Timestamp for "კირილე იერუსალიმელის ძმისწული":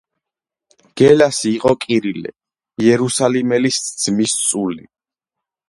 1.85-4.85